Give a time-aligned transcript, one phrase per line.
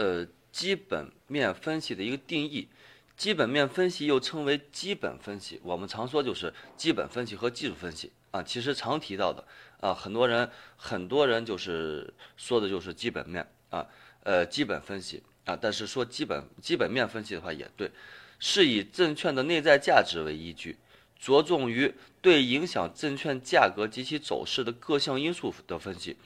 [0.00, 2.68] 呃基本面分析的一个定义。
[3.16, 8.42] 基本面分析又称为基本分析，我们常说就是基本分析和技术分析啊。
[8.42, 9.44] 其实常提到的
[9.78, 13.86] 啊，很多人很多人就是说的就是基本面啊，
[14.22, 15.54] 呃，基本分析啊。
[15.54, 17.90] 但是说基本基本面分析的话也对，
[18.38, 20.78] 是以证券的内在价值为依据，
[21.18, 26.16] 着重于对影响证券价格及其走势的各项因素的分析，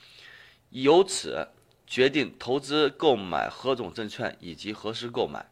[0.71, 1.49] 由此
[1.87, 5.47] 决定投资购买何种证券以及何时购买。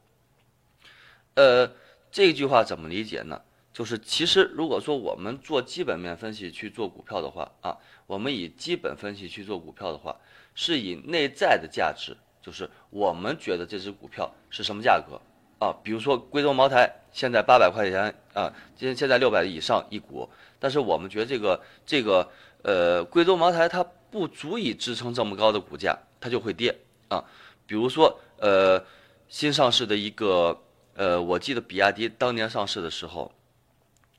[1.34, 1.70] 呃，
[2.10, 3.40] 这句话怎么理解呢？
[3.72, 7.74] 就是其实如果说我们做基本面分析去做股票的话啊，
[8.06, 10.14] 我们以基本分析去做股票的话，
[10.54, 15.18] 是以内在的价值，就是我们觉得这只股票是什么价格
[15.58, 15.74] 啊？
[15.82, 20.28] 比如说贵州茅台现在八百块钱啊，今现在六百以上一股，
[20.60, 22.30] 但是我们觉得这个这个
[22.62, 27.24] 呃贵州茅台它不足以支撑这么高的股价，它就会跌啊。
[27.66, 28.84] 比如说呃
[29.28, 30.62] 新上市的一个。
[30.94, 33.32] 呃，我记得比亚迪当年上市的时候，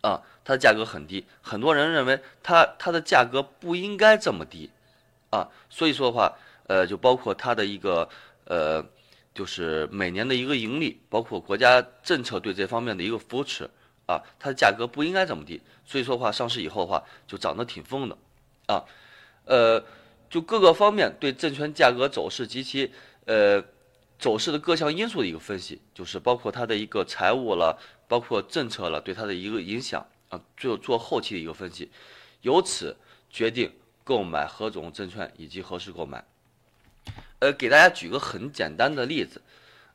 [0.02, 4.72] 啊，它的价格很低，很多人认为它它的价格不应该这么低，
[5.30, 8.10] 啊，所以说的话，呃，就包括它的一个
[8.46, 8.84] 呃，
[9.36, 13.70] 就是每年的一个盈利，包括国家政策对这方面的一个扶持，
[14.08, 18.18] 啊，它的价格不应该这么低，所以说的话上市以后的话就涨得挺疯的，
[18.66, 18.84] 啊，
[19.46, 19.84] 呃，
[20.30, 22.92] 就各个方面对证券价格走势及其
[23.26, 23.64] 呃。
[24.20, 27.78] 走势的各项因素的一个分析，就是包括它的一个财务了，
[28.08, 31.92] 包括政策了，对它的一个影响啊，最后做后期的一个分析，
[32.40, 32.96] 由此
[33.30, 33.70] 决定
[34.06, 36.24] 购买何种证券以及何时购买。
[37.40, 39.42] 呃，给大家举个很简单的例子，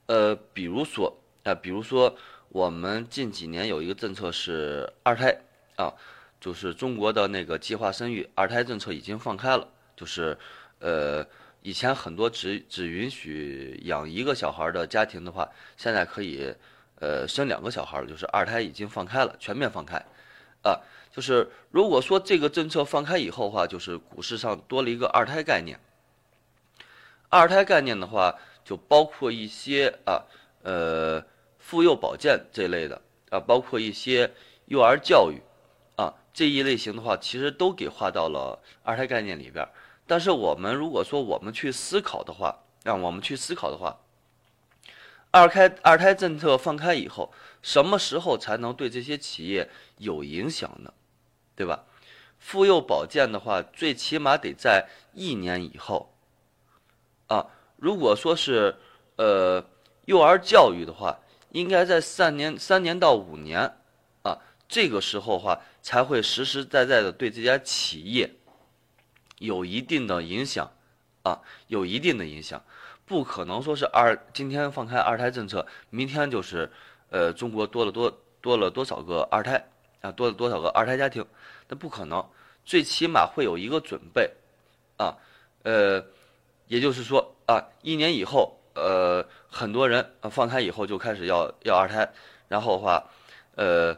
[0.06, 2.14] 呃，比如说啊，比如说
[2.50, 5.34] 我们近几年有一个政策是二胎
[5.76, 5.94] 啊，
[6.40, 10.36] 就是中国的那个计划生育二胎政策已经放开了，就是
[10.80, 11.26] 呃。
[11.60, 16.54] 以前很多只只允许养一个小孩的家庭的话，现在可以，
[17.00, 19.96] 呃，生两个小孩了，就是二胎已经放开了，全面放开，
[20.62, 20.80] 啊，
[21.12, 25.78] 就是如果说这个政策放开以后的话，就是股市上多了一个二胎概念。
[27.28, 28.32] 二胎概念的话，
[28.64, 30.22] 就包括一些啊，
[30.62, 31.22] 呃，
[31.58, 34.30] 妇幼保健这类的啊，包括一些
[34.66, 35.42] 幼儿教育，
[36.38, 39.68] 这一类型的话，其实都给划到了二胎概念里边。
[40.06, 43.98] 但是我们如果说我们去思考的话，让我们去思考的话，
[45.32, 50.94] 二胎二胎政策放开以后，什么时候才能对这些企业有影响呢？
[51.56, 51.82] 对吧？
[52.38, 56.14] 妇幼保健的话，最起码得在一年以后。
[57.26, 57.44] 啊，
[57.78, 58.76] 如果说是
[59.16, 59.64] 呃
[60.04, 61.18] 幼儿教育的话，
[61.50, 63.77] 应该在三年三年到五年，
[64.68, 68.30] 这个时候话才会实实在在的对这家企业。
[69.38, 70.72] 有一定的影响，
[71.22, 72.60] 啊，有一定的影响，
[73.06, 76.68] 不可能说是二今天放开二胎政策，明天就是，
[77.10, 79.64] 呃，中国多了多多了多少个二胎
[80.00, 81.24] 啊，多了多少个二胎家庭，
[81.68, 82.28] 那不可能，
[82.64, 84.28] 最起码会有一个准备，
[84.96, 85.16] 啊，
[85.62, 86.04] 呃，
[86.66, 92.12] 也就是说啊，一年以后，呃，很多人啊放开以后就开始要要二胎，
[92.48, 93.08] 然后的话，
[93.54, 93.96] 呃。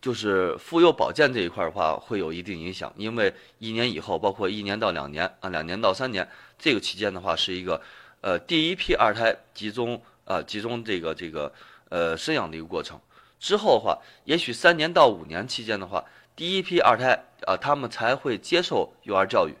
[0.00, 6.26] 就是妇幼保健这一块的话，会有一定影响，因为一年以后，包括一年到两年啊，两年到三年
[6.58, 7.80] 这个期间的话，是一个
[8.22, 11.52] 呃第一批二胎集中啊集中这个这个
[11.90, 12.98] 呃生养的一个过程。
[13.38, 16.02] 之后的话，也许三年到五年期间的话，
[16.34, 19.54] 第一批二胎啊他们才会接受幼儿教育。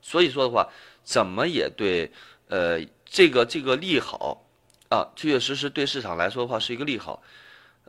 [0.00, 0.66] 所以说的话，
[1.04, 2.10] 怎么也对
[2.48, 4.42] 呃这个这个利好
[4.88, 7.22] 啊，确确实实对市场来说的话是一个利好。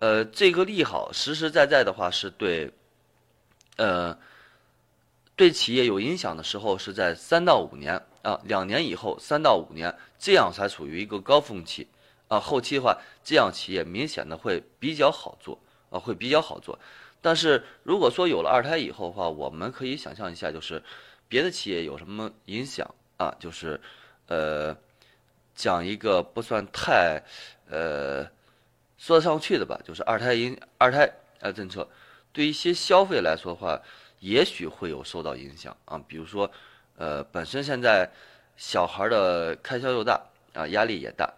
[0.03, 2.69] 呃，这个利好实实在在的话是对，
[3.77, 4.19] 呃，
[5.37, 11.87] 对企业有影响的时候是在三到五年啊，两年以后三到五年，这样才处于一个高峰期
[12.27, 12.37] 啊。
[12.37, 15.57] 后期的话，这样企业明显的会比较好做
[15.89, 16.77] 啊，会比较好做。
[17.21, 20.83] 但是如果说有了二胎以后的话，我们可以想象一下，就是
[21.29, 23.33] 别的企业有什么影响啊？
[23.39, 23.79] 就是
[24.27, 24.75] 呃，
[25.55, 27.23] 讲一个不算太
[27.69, 28.27] 呃。
[29.03, 31.11] 说得上去的吧，就是二胎因二胎
[31.41, 31.85] 呃政策，
[32.31, 33.77] 对一些消费来说的话，
[34.21, 36.01] 也许会有受到影响啊。
[36.07, 36.49] 比如说，
[36.95, 38.09] 呃，本身现在
[38.55, 40.23] 小孩的开销又大
[40.53, 41.29] 啊，压力也大，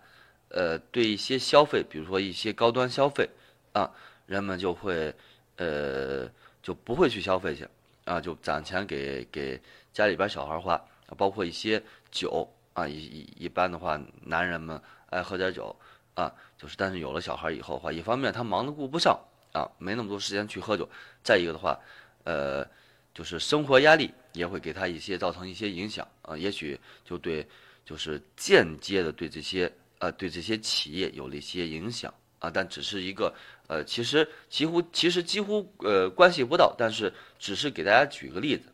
[0.50, 3.27] 呃，对一些消费，比如说一些高端消费
[3.73, 3.89] 啊，
[4.27, 5.12] 人们就会
[5.57, 6.29] 呃
[6.62, 7.67] 就不会去消费去
[8.03, 9.59] 啊，就攒钱给给
[9.91, 10.79] 家里边小孩花，
[11.17, 11.81] 包括一些
[12.12, 14.79] 酒啊，一一一般的话，男人们
[15.09, 15.75] 爱喝点酒。
[16.15, 19.19] 啊，就是，但是有了小孩以后的话，一方面他忙得顾不上
[19.53, 20.83] 啊，没那么多时间去喝酒；
[21.23, 21.79] 再一个的话，
[22.23, 22.65] 呃，
[23.13, 27.45] 就是生活压力也会给他一些造成一些影响啊，也许就对
[27.85, 33.33] 就是间接的对这些呃对这些企业有了一些影响啊，但只是一个
[33.67, 38.69] 呃，其实几乎其实几乎呃关系不到，但是只是给大家举个例子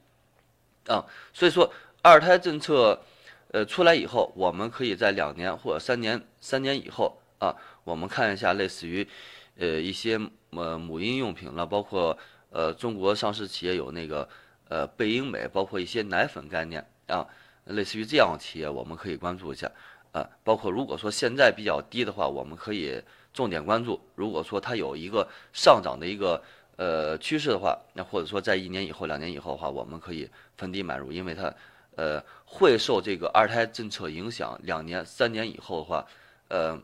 [0.91, 1.71] 啊，所以说
[2.01, 2.99] 二胎政策
[3.51, 9.07] 呃出来以后，我们可以在两年或者三年三年以后啊，我们看一下类似于
[9.57, 10.19] 呃一些
[10.51, 12.15] 呃母婴用品了，包括
[12.51, 14.29] 呃中国上市企业有那个
[14.69, 17.27] 呃贝因美，包括一些奶粉概念啊。
[17.65, 19.71] 类似于这样的企业，我们可以关注一下，
[20.11, 23.01] 啊，包括如果说现在比较低的话，我们可以
[23.31, 24.01] 重点关注。
[24.15, 26.41] 如果说它有一个上涨的一个
[26.75, 30.27] 呃趋势的话，那或者说在一年以后、两年以后的话，我们可以
[30.57, 31.53] 分低买入，因为它
[31.95, 34.59] 呃会受这个二胎政策影响。
[34.63, 36.05] 两年、三年以后的话，
[36.49, 36.77] 呃，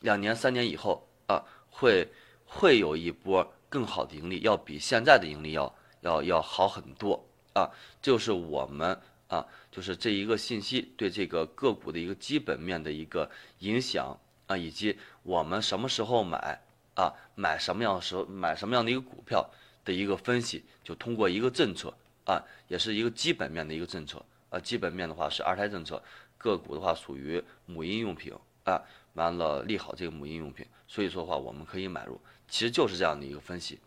[0.00, 2.08] 两年、三年以后啊，会
[2.44, 7.70] 会有一波更好的盈利，要比现在的盈利要要要好很多啊，
[8.00, 8.98] 就是我们。
[9.28, 13.28] 啊，就是这一个信息对这个个股的一个基本面的一个
[13.58, 14.16] 影响
[14.46, 16.62] 啊，以及我们什么时候买
[16.94, 19.44] 啊，买什么样的时候买什么样的一个股票
[19.84, 21.92] 的一个分析，就通过一个政策
[22.24, 24.60] 啊，也是一个基本面的一个政策啊。
[24.60, 26.00] 基本面的话是二胎政策，
[26.38, 28.32] 个股的话属于母婴用品
[28.62, 28.80] 啊，
[29.16, 33.80] 完了利好这个母婴用品，所以说的话我们可以买入，其实就是这样的一个分析。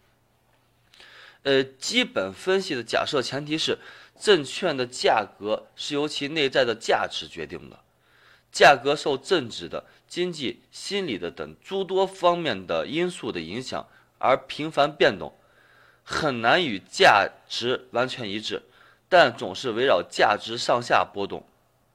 [1.43, 3.77] 呃，基本分析的假设前提是。
[4.21, 7.79] 证券的价格是由其内在的价值决定的，
[8.51, 13.87] 价格受政治的、经济、心理的等诸多方面的因素的影响
[14.17, 15.33] 而频繁变动，
[16.03, 18.61] 很难与价值完全一致，
[19.07, 21.45] 但总是围绕价值上下波动。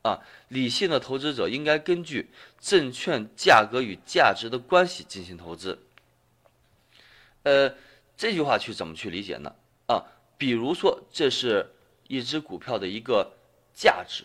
[0.04, 2.30] 啊，理性的投资者应该根据
[2.60, 5.80] 证券价格与价值的关系进行投资。
[7.42, 7.74] 呃，
[8.16, 9.52] 这句话去怎么去理解呢？
[9.88, 10.06] 啊，
[10.38, 11.70] 比如说这是。
[12.06, 13.32] 一只股票的一个
[13.72, 14.24] 价值，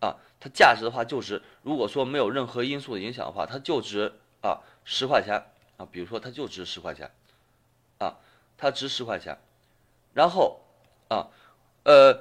[0.00, 5.44] 啊，它价值的话就是，如果说没有任何因素的影响的话，它就值啊十块钱
[5.76, 7.10] 啊，比如说它就值十块钱，
[7.98, 8.16] 啊，
[8.56, 9.38] 它值十块钱，
[10.14, 10.62] 然后
[11.10, 11.28] 啊，
[11.84, 12.18] 呃，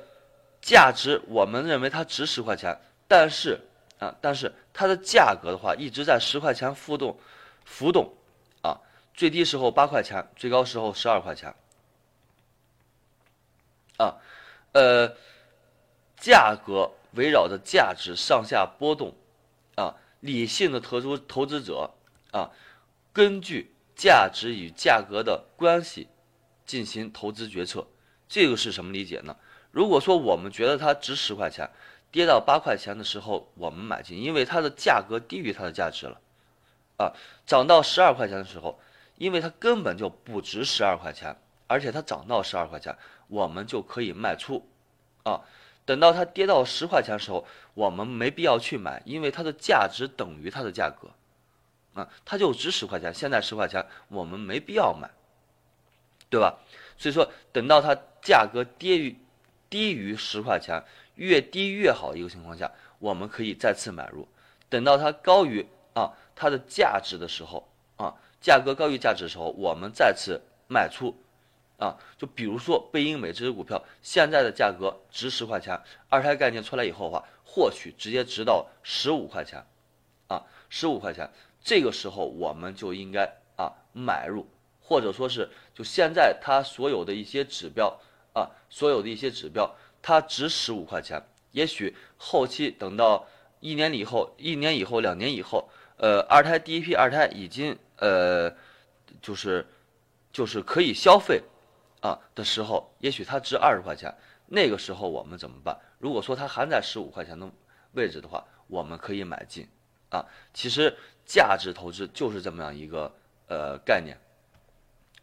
[0.62, 3.60] 价值我们认为它值十块钱，但是
[4.00, 7.20] 啊，但是它的价格的话一直在十块钱浮动，
[7.66, 8.14] 浮动，
[8.62, 8.80] 啊，
[9.14, 11.54] 最低时候八块钱，最高时候十二块钱，
[13.98, 14.16] 啊。
[14.72, 15.16] 呃，
[16.16, 19.16] 价格围绕着价值上下波动，
[19.76, 21.90] 啊，理性的投资投资者
[22.32, 22.52] 啊，
[23.12, 26.08] 根据价值与价格的关系
[26.68, 27.88] 进行投资决策，
[28.28, 29.36] 这个是什么理解呢？
[29.72, 31.70] 如果说我们觉得它值十块钱，
[32.12, 36.20] 跌到八块钱的时候我们买进，因为它的价格低于它的价值了，
[36.98, 37.14] 啊，
[37.46, 38.80] 涨到十二块钱的时候，
[39.18, 41.36] 因为它根本就不值十二块钱，
[41.68, 42.98] 而且它涨到十二块钱。
[43.28, 44.68] 我们就可以卖出，
[45.22, 45.42] 啊，
[45.86, 47.46] 等到它跌到十块钱的时候，
[47.76, 51.12] 我们没必要去买，因为它的价值等于它的价格，
[51.94, 55.12] 啊，它就值十块钱，现在十块钱，我们没必要买，
[56.28, 56.58] 对吧？
[56.98, 59.16] 所以说，等到它价格跌于
[59.70, 60.84] 低于十块钱，
[61.16, 64.28] 越低越好一个情况下，我们可以再次买入。
[64.70, 67.68] 等到它高于啊它的价值的时候，
[67.98, 71.16] 啊，价格高于价值的时候，我们再次卖出。
[71.78, 75.80] 啊，就比如说贝因美这只股票，现在的价格值十块钱，
[76.10, 79.66] 二胎概念出来以后的话，或许直接值到十五块钱，
[80.28, 81.32] 啊，十五块钱，
[81.64, 83.24] 这个时候我们就应该
[83.56, 84.46] 啊买入，
[84.82, 87.98] 或者说是就现在它所有的一些指标
[88.40, 93.28] 啊，所有的一些指标，它值十五块钱，也许后期等到
[93.60, 98.56] 一年以后，一年以后，两年以后，呃，二胎第一批二胎已经呃，
[99.22, 99.68] 就是
[100.32, 101.44] 就是可以消费。
[102.02, 104.16] 啊的时候，也许它值二十块钱，
[104.48, 105.78] 那个时候我们怎么办？
[105.98, 107.52] 如果说它还在十五块钱的
[107.92, 109.68] 位置的话，我们可以买进。
[110.10, 113.14] 啊，其实价值投资就是这么样一个
[113.50, 114.18] 呃概念。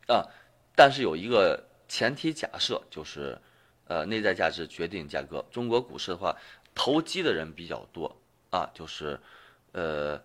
[0.06, 0.28] 啊，
[0.76, 3.38] 但是有一个前提假设，就是
[3.87, 5.45] 呃内在价值决定价格。
[5.50, 6.37] 中国股市的话，
[6.75, 8.16] 投机的人比较多
[8.50, 9.19] 啊，就是
[9.73, 10.21] 呃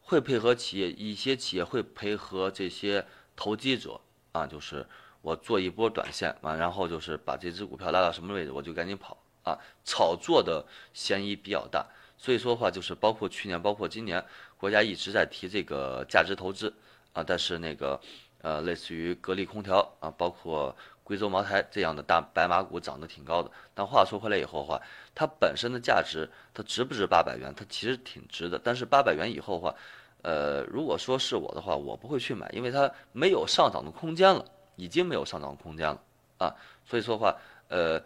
[0.00, 3.04] 会配合企业，一些企业会配合这些
[3.36, 4.00] 投机者
[4.32, 4.86] 啊，就是。
[5.24, 9.56] 我做一波短线完，然后就是把这只股票拉到什么位置，我就赶紧跑啊！
[9.84, 11.86] 炒作的嫌疑比较大，
[12.18, 16.74] 所以说的话就是包括去年，包括今年，国家一直在提这个价值投资
[17.12, 18.00] 啊，但是那个
[18.42, 23.50] 呃，类似于格力空调啊，包括贵州茅台这样的大白马股涨得挺高的。
[23.74, 24.80] 但话说回来以后的话，
[25.14, 27.54] 它本身的价值它值不值八百元？
[27.56, 28.60] 它其实挺值的。
[28.62, 29.74] 但是八百元以后的话，
[30.22, 34.44] 呃，如果说是我的话，我不会去买，因为它没有上涨的空间了。
[34.76, 36.00] 已经没有上涨空间了
[36.38, 36.52] 啊，
[36.86, 37.36] 所以说的话，
[37.68, 38.02] 呃，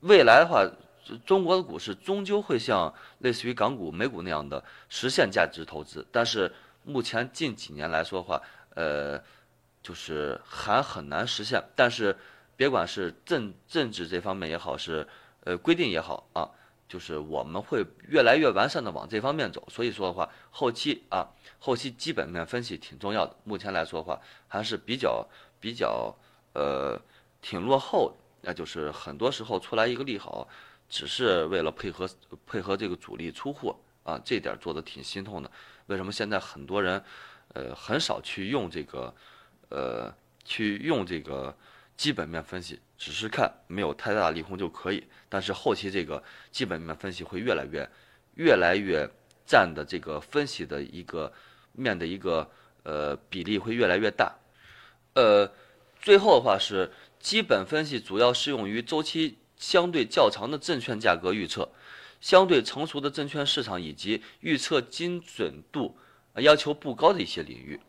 [0.00, 0.68] 未来的话，
[1.24, 6.52] 中国的股市终究会像类似于港股、美股那样的实现价值投资，但是
[6.82, 8.42] 目前近几年来说的话，
[8.74, 9.22] 呃，
[9.82, 11.62] 就是还很难实现。
[11.74, 12.16] 但是
[12.56, 15.06] 别管是政政治这方面也好，是
[15.44, 16.50] 呃规定也好啊，
[16.88, 19.66] 就是我们会越来越完善的往这方面走。
[19.70, 23.36] 所以说的话，后期啊，后期基本面分析挺重要的。
[23.44, 25.26] 目前来说的话，还是比较
[25.60, 26.14] 比较
[26.54, 27.00] 呃
[27.40, 28.16] 挺落后。
[28.40, 30.48] 那就是很多时候出来一个利好，
[30.88, 32.08] 只是为了配合
[32.46, 35.50] 配合这个主力出货啊，这点做的挺心痛的。
[35.86, 37.02] 为什么现在很多人
[37.54, 39.12] 呃很少去用这个
[39.68, 41.56] 呃去用这个
[41.96, 45.04] 基本面分析，只是看没有太大的利空就可以。
[45.28, 47.88] 但是后期这个基本面分析会越来越
[48.34, 49.08] 越来越
[49.46, 51.32] 占的这个分析的一个
[51.72, 52.50] 面的一个
[52.82, 54.36] 呃比例会越来越大。
[55.14, 55.52] 呃，
[56.00, 56.90] 最后的话是。
[57.20, 61.68] 基本分析主要适用于周期相对较长的证券价格预测，
[62.20, 65.98] 相对成熟的证券市场以及预测精准度
[66.36, 67.80] 要求不高的一些领域。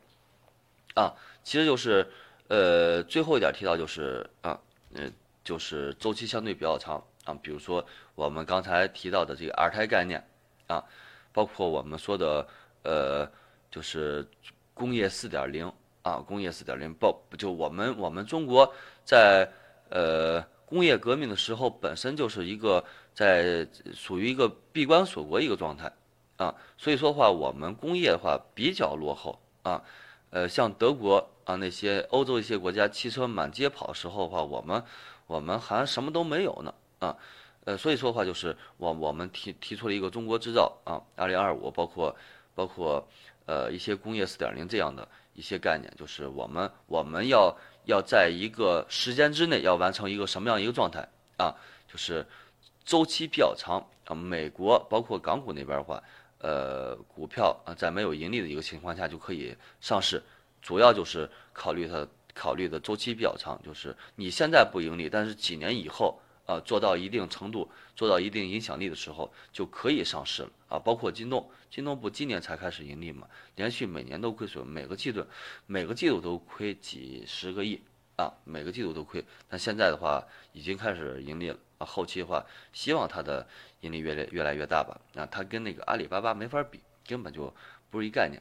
[0.96, 2.06] 啊，其实就是
[2.48, 4.58] 呃最后一点提到就是啊，
[4.94, 5.12] 嗯，
[5.44, 10.24] 就是周期相对比较长啊，比如说我们刚才提到的这个二胎概念
[10.66, 10.84] 啊，
[11.32, 12.46] 包括我们说的
[12.82, 13.30] 呃
[13.70, 14.26] 就是
[14.74, 15.70] 工业四点零。
[16.02, 19.46] 啊，工业四点零不就我们我们中国在
[19.90, 22.82] 呃工业革命的时候本身就是一个
[23.12, 25.92] 在属于一个闭关锁国一个状态
[26.38, 29.84] 啊，所以说的话我们工业的话比较落后啊，
[30.30, 34.82] 呃像德国啊那些欧洲一些国家汽车满街跑时候的话，我们
[35.26, 37.16] 我们还什么都没有呢啊，
[37.64, 42.14] 呃所以说的话就是我我们提提出了一个中国制造啊，二零二五包括
[42.54, 43.06] 包括
[43.46, 45.06] 呃一些工业四点零这样的。
[45.32, 47.56] 一些概念就是我们我们要
[47.86, 51.08] 要在一个时间之内要完成一个什么样一个状态
[51.38, 51.54] 啊？
[51.90, 52.26] 就是
[52.84, 54.14] 周期比较长啊。
[54.14, 56.02] 美国包括港股那边的话，
[56.40, 60.22] 呃，股票啊在没有盈利的一个情况下就可以上市，
[60.60, 66.18] 主要就是考虑它考虑的周期比较长，就是你现在不盈利，但是几年以后。
[66.46, 70.78] 啊，做到一定程度，做到一定影响力的时候，就可以上市了啊。
[70.80, 75.24] 包括京东，京东不今年才开始盈利嘛，连续每年都亏损，每个季度，
[75.66, 77.80] 每个季度都亏几十个亿
[78.16, 79.24] 啊，每个季度都亏。
[79.48, 81.84] 但现在的话，已经开始盈利了啊。
[81.84, 83.44] 后期的话，希望它的
[83.80, 85.00] 盈利越来越来越大吧。
[85.16, 87.52] 啊，它跟那个阿里巴巴没法比，根本就
[87.90, 88.40] 不是一概念。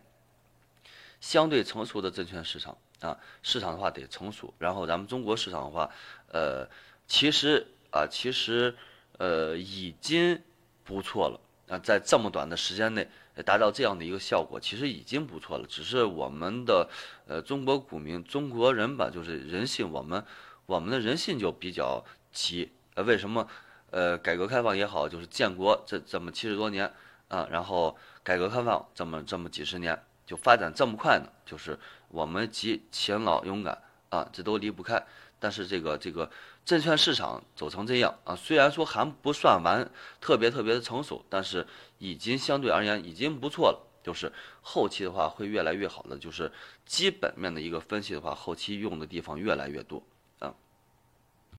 [1.20, 4.54] 相对成熟的证券市场啊，市场的话得成熟。
[4.60, 5.90] 然后咱们中国市场的话，
[6.28, 6.70] 呃，
[7.08, 7.66] 其实。
[7.92, 8.76] 啊，其实，
[9.18, 10.40] 呃，已经
[10.84, 13.08] 不错了啊，在这么短的时间内
[13.44, 15.66] 达到这样的一个效果，其实已经不错了。
[15.68, 16.88] 只是我们的，
[17.26, 20.24] 呃，中国股民、中国人吧，就是人性，我们
[20.68, 22.72] 我们的人性就比较急。
[23.04, 23.48] 为什么？
[23.92, 26.94] 呃，改革开放也好，就是建国这这么七十多年
[27.28, 31.28] 啊，然后改革开放这么这么几十年，就发展这么快呢？
[31.44, 31.76] 就是
[32.10, 35.04] 我们急、勤劳、勇敢啊，这都离不开。
[35.40, 36.30] 但是这个这个
[36.64, 39.90] 证券市场走成这样啊，虽然说还不算完
[40.22, 41.66] 特别特别的成熟，但是
[41.98, 43.88] 已经相对而言已经不错了。
[44.04, 46.52] 就是后期的话会越来越好的，就是
[46.86, 50.04] 基本面的一个分析的话，后期用的地方越来越多。